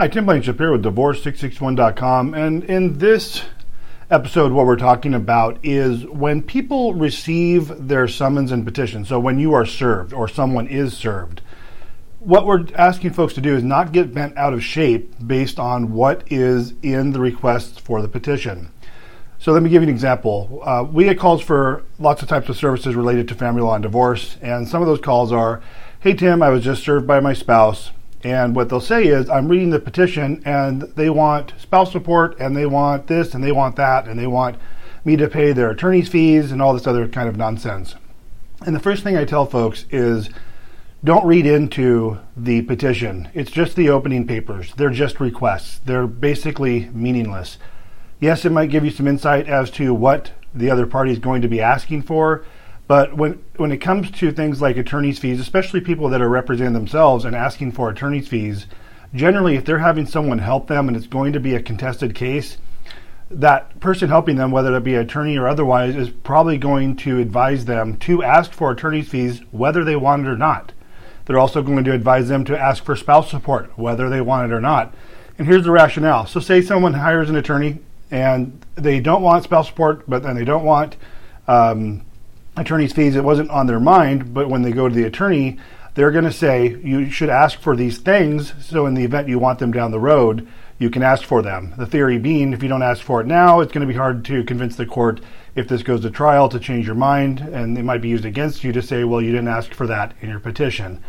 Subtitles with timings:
[0.00, 2.32] Hi, Tim Blankenship here with Divorce661.com.
[2.32, 3.42] And in this
[4.10, 9.38] episode, what we're talking about is when people receive their summons and petition, so when
[9.38, 11.42] you are served or someone is served,
[12.18, 15.92] what we're asking folks to do is not get bent out of shape based on
[15.92, 18.70] what is in the request for the petition.
[19.38, 20.62] So let me give you an example.
[20.64, 23.82] Uh, we get calls for lots of types of services related to family law and
[23.82, 25.60] divorce, and some of those calls are,
[25.98, 27.90] "Hey Tim, I was just served by my spouse."
[28.22, 32.56] And what they'll say is, I'm reading the petition and they want spouse support and
[32.56, 34.56] they want this and they want that and they want
[35.04, 37.94] me to pay their attorney's fees and all this other kind of nonsense.
[38.66, 40.28] And the first thing I tell folks is
[41.02, 43.30] don't read into the petition.
[43.32, 44.74] It's just the opening papers.
[44.74, 45.78] They're just requests.
[45.78, 47.56] They're basically meaningless.
[48.20, 51.40] Yes, it might give you some insight as to what the other party is going
[51.40, 52.44] to be asking for,
[52.90, 56.72] but when when it comes to things like attorney's fees, especially people that are representing
[56.72, 58.66] themselves and asking for attorney's fees,
[59.14, 62.56] generally if they're having someone help them and it's going to be a contested case,
[63.30, 67.20] that person helping them, whether it be an attorney or otherwise, is probably going to
[67.20, 70.72] advise them to ask for attorney's fees whether they want it or not.
[71.26, 74.54] They're also going to advise them to ask for spouse support whether they want it
[74.56, 74.92] or not.
[75.38, 76.26] And here's the rationale.
[76.26, 77.78] So say someone hires an attorney
[78.10, 80.96] and they don't want spouse support, but then they don't want
[81.46, 82.02] um,
[82.56, 85.58] attorney's fees, it wasn't on their mind, but when they go to the attorney,
[85.94, 89.38] they're going to say you should ask for these things so in the event you
[89.38, 90.46] want them down the road,
[90.78, 91.74] you can ask for them.
[91.76, 94.24] The theory being if you don't ask for it now, it's going to be hard
[94.26, 95.20] to convince the court
[95.54, 98.64] if this goes to trial to change your mind, and it might be used against
[98.64, 101.02] you to say, well, you didn't ask for that in your petition.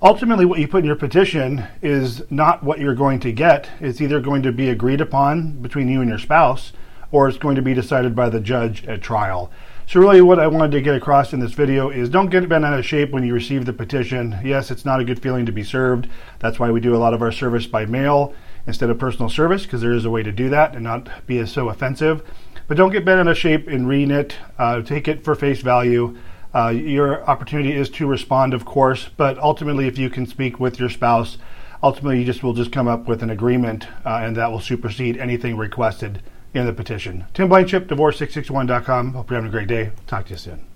[0.00, 3.68] Ultimately, what you put in your petition is not what you're going to get.
[3.80, 6.72] It's either going to be agreed upon between you and your spouse,
[7.10, 9.50] or it's going to be decided by the judge at trial.
[9.92, 12.64] So really what I wanted to get across in this video is don't get bent
[12.64, 14.38] out of shape when you receive the petition.
[14.42, 16.08] Yes, it's not a good feeling to be served.
[16.38, 18.32] That's why we do a lot of our service by mail
[18.66, 21.44] instead of personal service because there is a way to do that and not be
[21.44, 22.22] so offensive.
[22.68, 24.34] But don't get bent out of shape in reading it.
[24.58, 26.16] Uh, take it for face value.
[26.54, 30.80] Uh, your opportunity is to respond, of course, but ultimately, if you can speak with
[30.80, 31.36] your spouse,
[31.82, 35.18] ultimately you just will just come up with an agreement, uh, and that will supersede
[35.18, 36.22] anything requested
[36.54, 37.26] in the petition.
[37.34, 39.14] Tim Blankenship, divorce661.com.
[39.14, 39.92] Hope you're having a great day.
[40.06, 40.71] Talk to you soon.